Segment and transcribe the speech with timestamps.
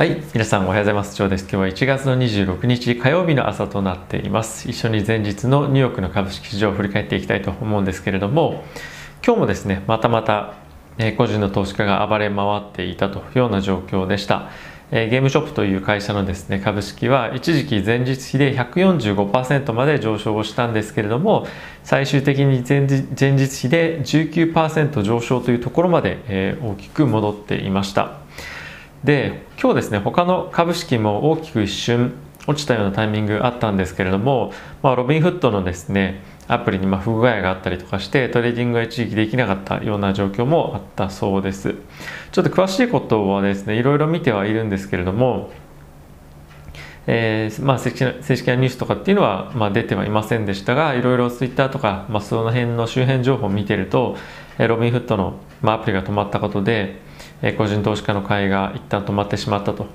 [0.00, 1.14] はい皆さんおはようございます。
[1.14, 1.42] ジョーです。
[1.42, 4.66] 今日は1月の26日火曜日の朝となっています。
[4.66, 8.64] 一緒に前日のニューヨークの株式市場を振り返っていきたいと思うんですけれども
[9.22, 10.54] 今日もですねまたまた
[11.18, 14.48] 個人の投資家が暴れ回っていたというような状況でした。
[14.90, 21.46] ゲームショップという会社のですね株式は一時期前日比で145%まで上昇をしたんですけれども
[21.84, 28.19] 最終的に前日比で19%上昇というところまでえ大きく戻っていました。
[29.04, 32.12] で今日ですね他の株式も大きく一瞬
[32.46, 41.76] 落ちたようなタイミングあったんですけれども、まあ、ロビンフッドのですねアプリにま不具合があったりとかしてトレーディングが一時期できなかったような状況もあったそうです。
[42.32, 45.50] ちょっと詳しいことはですねいろいろ見てはいるんですけれども
[47.06, 54.16] えーまあ、正式な正式なニュースとかっていうのは、まあ、出てはいませんでしたがいろいろツイッターとか、まあ、その辺の周辺情報を見てると、
[54.58, 57.00] えー、ロビンフットの、まあ、アプリが止まったことで、
[57.42, 59.86] え個人投資家の買いが一旦止まってしまったと、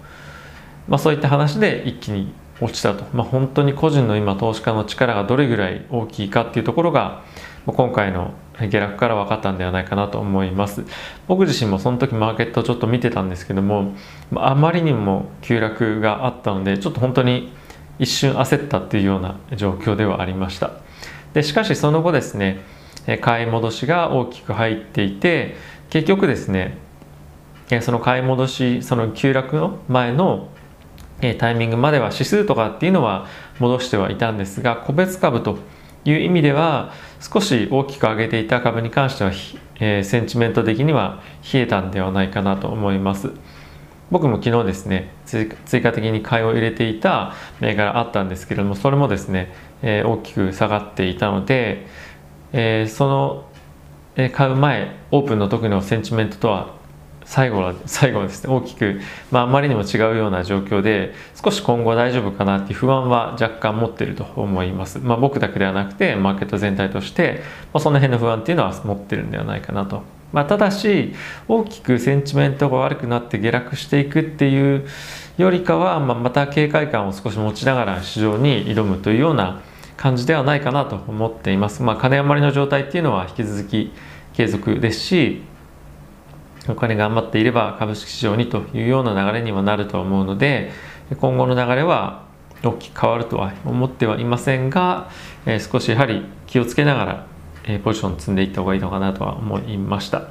[0.88, 7.24] まあ、そういった話で一気に落ちたと、まあ、本当に個人の今投資家の力がどれぐらい大きいかっていうところが
[7.66, 10.86] 今回の下落から分かったんではないかなと思います。
[11.28, 13.94] 僕自身もその時マーケットをちょっと見てたんですけども
[14.36, 17.52] あまりにも急落があったのでちょっと本当に
[18.00, 20.72] 一瞬焦ったっていうような状況ではありました。
[21.34, 22.62] でしかしその後ですね
[23.22, 25.56] 買い戻しが大きく入っていて
[25.90, 26.78] 結局ですね
[27.82, 30.50] その買い戻しその急落の前の
[31.40, 33.28] タイミングまでは指数とかっていうのは
[33.60, 35.58] 戻してはいたんですが個別株と
[36.04, 39.32] いう意味では少し大きく上げていた株に関しては、
[39.80, 41.22] えー、センチメント的には
[41.52, 43.32] 冷えたんではないかなと思います。
[44.12, 45.48] 僕も昨日ですね追
[45.82, 51.88] 加的に買いを入れていた銘柄あったんですけれどもそれもですね、えー、大きく下がっていたので、
[52.54, 56.76] えー、その買う前オープンの時のセンチメントとは
[57.26, 67.42] 最後は最後ですね大きく、まあ、あまりにも違うような状況で少し今後大丈夫かなっていう不安は若干持ってると思います、まあ、僕だけではなくてマーケット全体として、
[67.74, 71.14] まあ、その辺の不安っていうのは持ってるんではないかなと、まあ、ただし
[71.48, 74.88] 大きくセンチメントが悪くなって下落していくっていう
[75.38, 79.62] よりかは、まあ、また警戒感を少し持ちながら市場に挑むというような
[79.98, 83.92] 感じではないかなと思っています、まあ、金余りの状態っていうのは引き続き
[84.34, 85.42] 継続ですし
[86.68, 90.72] お金が余っていれば株式市場にというような流れにはなると思うので
[91.20, 92.26] 今後の流れは
[92.64, 95.10] 大きく変わるとは思ってはいませんが、
[95.46, 97.28] えー、少しやはり気をつけながら、
[97.66, 100.30] えー、ポジション積んでいった方がいいのかなとは思いました。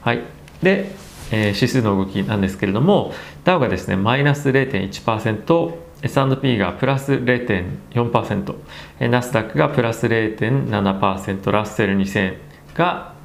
[0.00, 0.22] はい、
[0.62, 0.90] で、
[1.30, 3.12] えー、指数の動きなんですけれども
[3.44, 12.36] ダウがですねマイナス0.1% S&P がプラス0.4%ナスダックがプラス0.7%ラッセル2000
[12.74, 13.17] が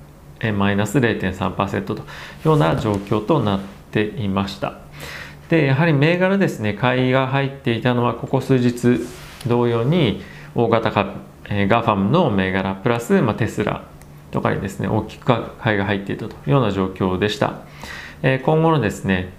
[0.51, 1.99] マイナス0.3%という
[2.45, 3.59] ような状況となっ
[3.91, 4.79] ていました。
[5.49, 8.99] でやはり銘柄ですね買いが入っていたのはここ数日
[9.45, 10.21] 同様に
[10.55, 11.11] 大型株、
[11.45, 13.83] えー、ガファムの銘柄プラス、まあ、テスラ
[14.31, 17.61] とかにですね大きく買いが入っていたというような状況でした、
[18.23, 19.31] えー、今後のですね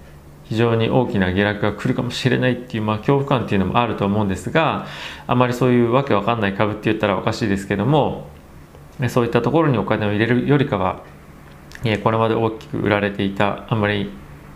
[0.45, 4.87] 非常に大きな下落が来るかもしれないっていう、まあ、恐怖感っていうのもあると思うんですが
[5.27, 8.29] あまりそういうわけわかんない株って言ったらおかしいですけども
[9.09, 11.03] そういったところにお金を入れるよりかは
[12.03, 14.11] これまで大きく売られていたあまり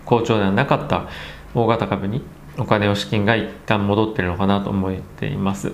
[0.04, 1.09] 好調ではなかった
[1.54, 2.22] 大型株に
[2.56, 5.72] お金を資金が一旦戻ってるのかなと思っています。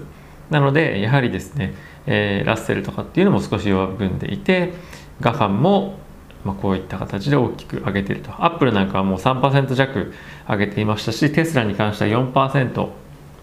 [0.50, 1.74] なのでやはりですね、
[2.06, 4.72] えー、ラッセルとかっていうのも少し弱含んでいて
[5.20, 5.98] ガファンも
[6.44, 8.30] まあ、こういった形で大きく上げていると。
[8.32, 10.12] アップルなんかはもう3%弱
[10.46, 12.88] 上げていましたしテスラに関しては4%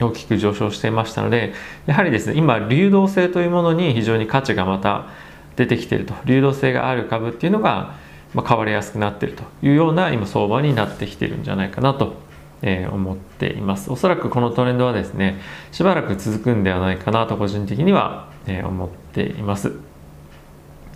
[0.03, 1.53] 大きく上昇していましたので
[1.85, 5.07] やはりですね今流動性というものに非常に価値がまた
[5.55, 6.13] 出てきていると。
[6.25, 7.95] 流動性がある株っていうのが、
[8.33, 12.15] ま、買われやすくなっているというような今相場になってきているんじゃないかなと、
[12.61, 13.91] え、思っています。
[13.91, 15.41] おそらくこのトレンドはですね
[15.71, 19.90] しばらく続くんではないかなと個人的には、え、思っています。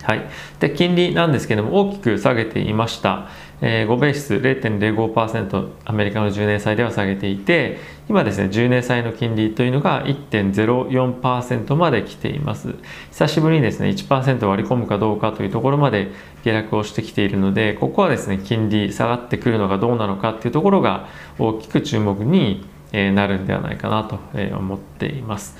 [0.06, 0.24] はい、
[0.60, 3.28] で金利なんですけども大きく下げていました、
[3.60, 12.76] えー、5ベース0.05%アメリカの10年債では下げていて今ですね10年債の金利というのが1.04%まで来ています。
[13.10, 16.12] 久しぶりにですね1%割り込むかどうかというところまで
[16.44, 21.08] 下落をしてきているのでここはですね金利下がってくるのがどうなのかっていうところが
[21.40, 24.18] 大きく注目になるんではないかなと
[24.56, 25.56] 思っています。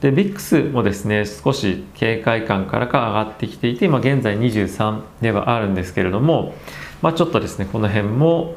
[0.00, 6.54] で、VIX もですね、少し警戒感からか上がってきていて、今現在23ではあるんですけれども、
[7.02, 8.56] まあ、ちょっとですね、この辺も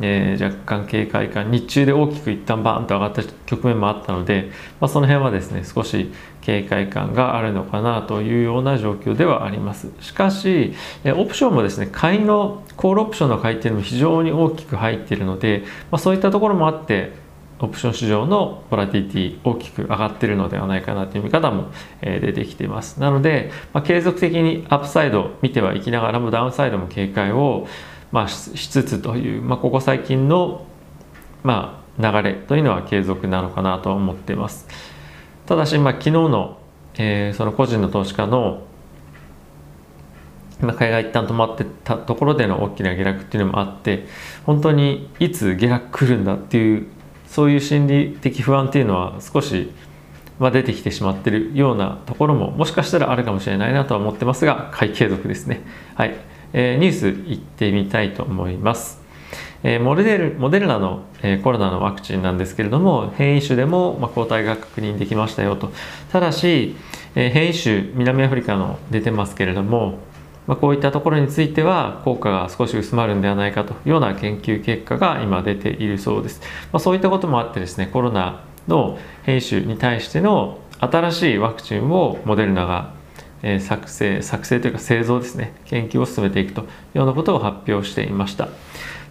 [0.00, 4.50] えー、若干警戒感日中で大きく一旦バーンと上がった局面もあったので、
[4.80, 10.74] まあ、その辺はですね少し警戒感があるのかなというような状況ではありますしかし、
[11.04, 17.12] えオプションもですね買いのコールオプションの買いっていうのも非常に大きく入っているので、まあ、そういったところもあって
[17.64, 21.72] オプション市場のボラティティ大きく上がっているのではないかなという見方も、
[22.02, 23.00] え出てきています。
[23.00, 27.66] なので、まあ、継続的にアップサイド見てはいきながらもダウンサイドも警戒を
[28.14, 30.64] まあ、しつつという、まあ、ここ最近の、
[31.42, 34.68] まあ、流れというのは継続なのかなと思っています。
[35.46, 36.58] ただし、まあ、昨日の、
[36.94, 38.62] えー、その個人の投資家の、
[40.60, 44.06] まあ、海外一旦止まってたところでの大きな下落っていうのもあって
[44.46, 46.86] 本当にいつ下落来るんだっていう
[47.26, 49.70] そういう心理的不安っていうのは少し
[50.38, 55.62] まあ、出てきてしまってるようなところももしかしたらあるかもしれないなとは思ってますが買い継続ですね。
[55.94, 56.16] はい。
[56.52, 59.00] えー、ニュースいってみたいと思います。
[59.62, 65.72] えー、モデルモデルナの、えー、コロナのワクチンなんですけれども変異種でも、まあ、抗体が確認できましたよと
[66.12, 66.76] ただし、
[67.14, 69.98] えー、変異種南アフリカの出てますけれども、
[70.46, 76.40] まあ、こういったところについては効果が少し薄まるんではないかというような研究結果が今出ているそうです、
[76.72, 82.92] まあ、そういったこともあってですねコロナの変異種に対しての新しいワクチンをモデルナが
[83.60, 86.64] 作成作成というか製造ですね研究を進めていくとい
[86.94, 88.48] うようなことを発表していました。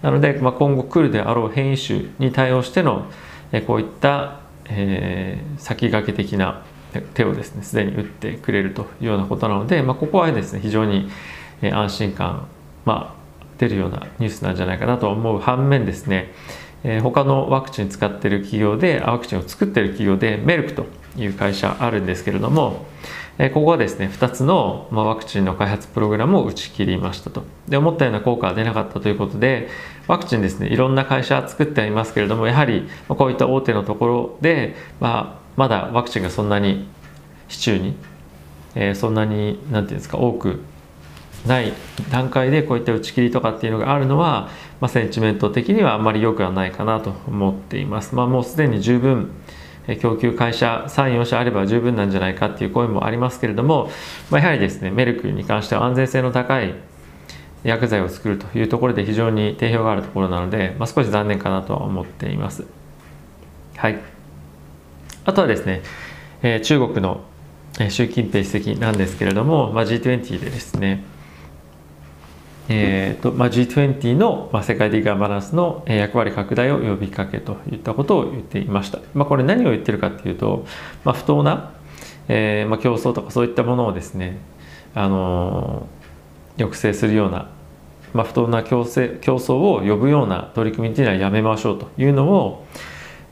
[0.01, 3.05] なので、まあ、今後来るであろう変異種に対応しての、
[3.65, 6.61] こういった、えー、先駆け的な
[7.01, 11.09] 手をですねすでに打ってくれるというようなことなので、まあ、ここはですね非常に、
[11.61, 12.47] 安心感、
[12.83, 16.33] まあ、出るようなニュースなんじゃないかなと思う反面ですね、
[16.83, 20.85] え、他のワクチン使ってる企業でワクチンを作ってる企業でメルクと
[21.17, 22.85] いう会社あるんですけれども、
[23.37, 27.43] ここはですね2つの、ワクチンの開発プログラムを打ち切りましたと。
[27.67, 29.69] で思ったような効果は出なかったということで
[30.07, 36.87] ワクチンですねいろんな会社作ってありますけれどもやはりこういった大手のところで、まあ、まだワクチンがそんなに
[37.47, 37.95] 市中に、
[38.75, 40.61] えー、そんなに何て言うんですか多く
[41.45, 41.73] ない
[42.09, 48.15] 段階でこういった打ち切りとかっていうのがあるのは、まあ、センチメント的にはあんまり良くはないかなと思っています。
[48.15, 49.31] まあ、もうすでに十分
[49.99, 53.89] 供給会社34社あれば十分なんじゃないかっていう声もありますけれども、
[54.29, 56.73] まあ、やはりですねメルクに関しては安全性の高い
[57.65, 62.65] 薬剤を作るというところで非常に定評があるところなので、まあ、少し残念かなとは思っています。
[63.75, 63.99] はい、
[65.25, 65.81] あとはですね、
[66.41, 67.21] えー、中国の
[67.89, 71.03] 習近平主席なんですけれども、まあ、G20 でですね
[72.69, 78.99] えーとまあ、G20 の、まあ、世界的ガーバナンスの役割拡大を呼びかけといったことを言っていました。
[79.13, 80.65] まあ、これ何を言ってるかっていうと、
[81.03, 81.73] まあ、不当な、
[82.29, 84.37] えーまあ、競争とかそういったものをですね、
[84.95, 87.49] あのー、抑制するような、
[88.13, 92.65] まあ、不当な競争競争を呼ぶような取り組みというのはやめましょうというのを、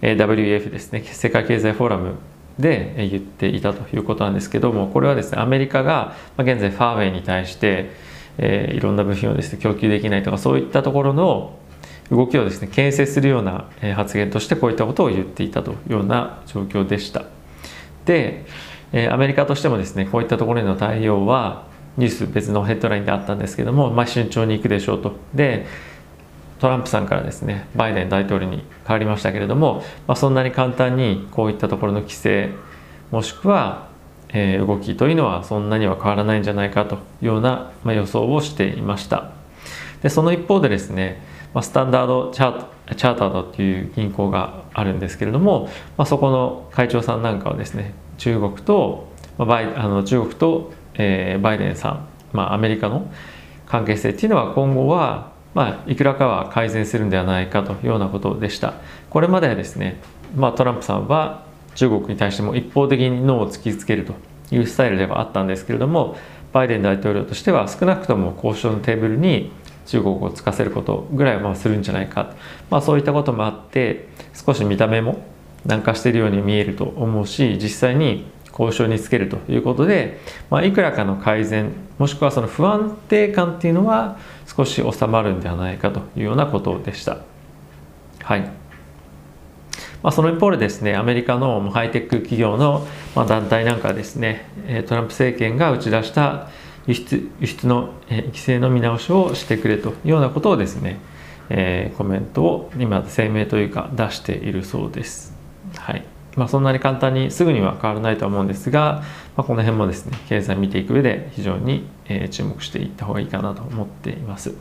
[0.01, 2.15] WEF ですね世界経済フォーラム
[2.59, 7.89] で言っていたということなんですけどもこれはですねアメリカが現在ファーウェイに対して
[8.37, 11.57] えー、いろんな部品をですね供給できないとかそういったところの
[12.09, 17.23] 動きをですね牽制するような発言としてこういったことを言っていたというような状況でした。
[18.05, 18.45] で
[19.09, 25.15] アメリカとしてもですねこういったところへの対応はニュース別のヘッドラインであったんですけども、まあ、慎重にいくでしょうと。
[25.33, 25.65] で
[26.61, 32.51] トランプさんからですねバイデン大統領に変わりましたけれども、まあ、そんなに簡単にこういったところの規制
[33.11, 33.91] もしくは
[34.33, 39.31] えー、動きというのはそんなには変わらないんじゃないかというような、まあ、予想をしていました。
[40.01, 41.21] でその一方でですね、
[41.53, 53.11] まあ、スタンダードチャーチャータードっていう銀行があるんですけれども、まあ、そこの会長さんなんかはですね中国と、まあ、バイあの中国と、えー、バイデンさん、まあ、アメリカの
[53.65, 58.75] 関係性っていうのは今後は、まあ、いくらかは改善するんではないかというようなことでした。
[59.09, 59.99] これまではですね、
[60.35, 61.43] まあ、トランプさんは
[61.75, 64.13] 中国に対しても一方的にノーを突きつけると
[64.51, 66.17] いうスタイルではあったんですけれども
[66.51, 69.51] バイデン大統領としては少なくとも交渉のテーブルに
[69.85, 72.33] 中国をつかせることぐらいはまあするんじゃないか
[72.69, 75.23] まあ、そういったこともあって少し見た目も
[75.65, 87.19] 軟化しているように見えると思うし実際に交渉につけるということで、まあ、いくらかの改善もしくはその不安定感っていうのは少し収まるんではないかというようなことでした。
[88.23, 88.41] はい
[90.01, 94.47] まあ、その一方でですねアメリカのハイテク企業の団体なんかですね
[94.87, 96.49] トランプ政権が打ち出した
[96.87, 100.99] 輸出輸出の規制の見直しをしてくれというようなことをですね、
[101.49, 105.33] えー、コメントを今声明というか出しているそうです。
[105.77, 106.03] はい
[106.35, 109.03] まあ、そんなに簡単にすぐには変わらないと思うんですが、
[109.35, 114.53] まあ、この辺もですね経済見ていく上で非常に、え、注目していった方がいいかなと思っています。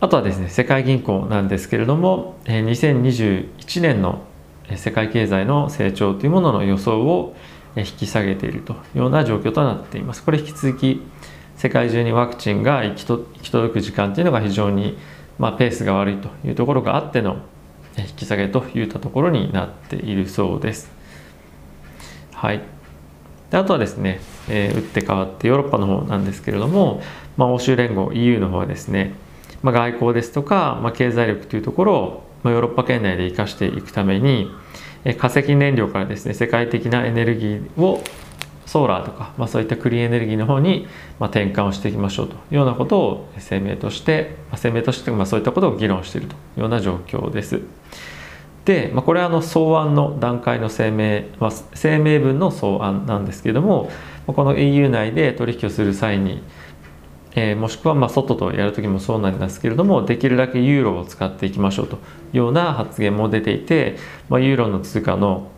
[0.00, 4.22] あとはですね世界銀行なんですけれども2021年の
[4.76, 7.34] 世界経済の成長というものの予想を
[7.76, 10.22] 引き下げているというような状況となっています。
[10.22, 11.00] これ引き続き
[11.56, 13.04] 世界中にワクチンが行き
[13.50, 14.98] 届く時間というのが非常に
[15.38, 17.38] まあ、ペースが悪いというところがあっての
[18.02, 20.90] 引き下げといったところになっているそうです。
[22.32, 22.62] はい、
[23.50, 27.02] であとはですね、えー、打って変わってヨーロッパの方なんですけれども、
[27.36, 29.14] まあ、欧州連合 EU の方はですね、
[29.62, 34.50] まあ、外交ですとか、まあ、経済力というところを、まあ、ヨーロッパ圏内で生かしていくために
[35.04, 38.02] え化石燃料からですね世界的なエネルギーを
[38.66, 40.86] ソーラーとか、まあ、そういったクリーンエネルギーの方に、
[41.18, 47.60] まあ、転換をしていきましょうというようなことを声明として、まあ、声明として、まあ、そういったことを議論しているというような状況です。
[48.64, 53.90] で、まあ、これはあの草案の段階の声明、まあ、声明文の草案なんですけれども
[54.26, 56.42] この EU 内で取引をする際に、
[57.34, 61.98] えー、もしくはまあ外とやる時もそうなんですけれどもできるだけユーロを使っていきましょうとい
[62.34, 63.96] うような発言も出ていて、
[64.30, 65.50] まあ、ユーロの通貨の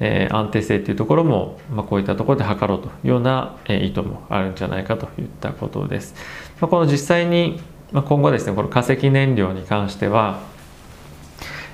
[0.00, 6.14] えー、安定性というところも、まあ、こういったところで測ろうというような、え、意図もあるんじゃないかといったことです。
[6.60, 7.60] まあ、この実際に、
[7.92, 10.40] まあ、今後ですねこの化石燃料に関しては、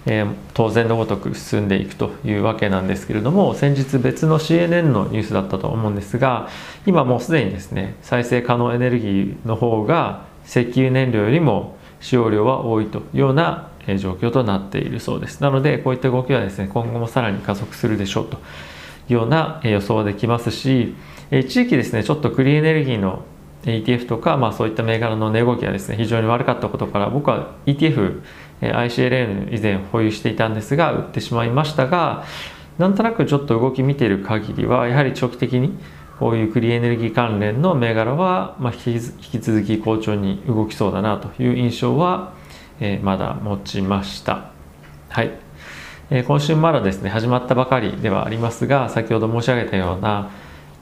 [0.07, 6.49] えー、当然のごとく進んでいくというわけなんですけれども先日別の CNN のニュースだったと思うんですが
[6.87, 15.41] 今もうすでにですね再生可能エネルギーの方が石油燃料よりも使用量は多いというような状況となっているそうです。
[15.41, 18.39] なのでこういった動きはですね今後もさらに加速するでしょうと。
[19.09, 20.95] いうような予想はできますし
[21.31, 23.25] 地域ですねちょっとクリーンエネルギーの
[23.65, 28.23] ETF とか、まあ、そういった銘柄の値動きがですね非常に悪かったことから僕は ETF
[28.61, 32.25] ICLN 以前保有していたんですが売ってしまいましたが
[32.79, 35.79] なんとなくちょっと動き見ている限りはやはり長期的に
[36.19, 42.33] こういうクリーンエネルギー関連の銘柄は、ま、引き続き好調に動きそうだなという印象は
[42.81, 44.51] えー、まだ持ちました。
[45.09, 45.31] はい、
[46.11, 50.31] えー、今週まだですね始まったばかりではありますが先ほど申し上げたような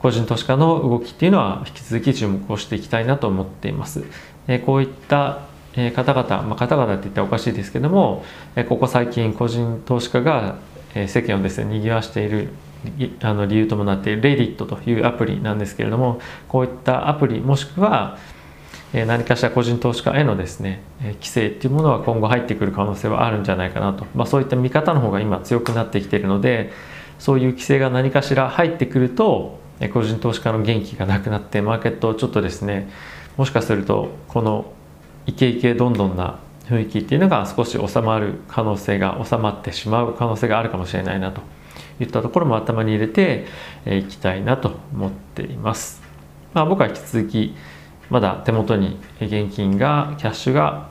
[0.01, 4.03] 個人投資家の動きっていうのは引き続き注目をしていきたいなと思っています。
[4.47, 5.41] えー、こういった
[5.95, 8.23] 方々、まあ、方々って言ったらおかしいですけども
[8.69, 10.57] ここ最近個人投資家が
[11.07, 12.49] 世間をですね賑わしている
[13.21, 18.17] あの理由ともなっている Reddit というアプリなんですけれどもこういったアプリもしくは
[18.93, 26.71] 何かしら個人投資家へのですね規制っていうものは今後入ってくる可能性はあるんじゃないかなと、まあ、そういった見方の方が今強くなってきているので
[27.17, 29.59] そういう規制が何かしら入ってくると
[29.93, 32.89] 個人投資家の元気がなくなってマーケットをちょっとですね
[33.37, 34.71] もしかするとこの
[35.25, 41.41] イケイケどんどんな雰囲気っていうのが少し収まる可能性が収まってしまう可能性があるかもしれないなと
[41.99, 43.45] いったところも頭に入れて
[43.85, 46.01] いきたいなと思っています。
[46.53, 47.55] まあ、僕は引き続き
[48.13, 50.87] まだ手元に現金がキャッシュが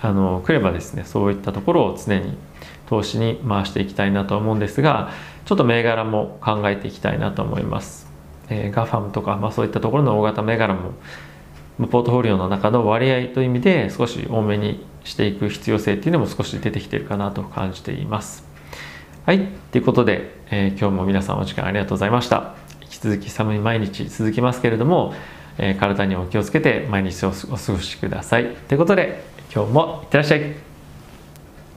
[0.00, 2.36] あの来ればですねそういったところを常に
[2.88, 5.12] 投資に回していきたいなと思うんですが
[5.44, 8.08] ちょっと銘柄も考えていきたいなと思います、
[8.48, 10.94] えー、ガファムとか、まあ、そういったところの大型銘柄も
[11.86, 18.44] ポートフォリオの中の割合という意味で少し多めにしていく必要性っていうのも少し出てきてるかなと感じています。
[19.24, 22.56] はいということで、えー、今日も皆さんお時間ありがとうございました。
[22.82, 25.14] 引き続き寒い毎日続きますけれども
[25.78, 28.54] 体にお気をつけて毎日をお過ごしください。
[28.68, 30.75] ということで今日もいってらっしゃい。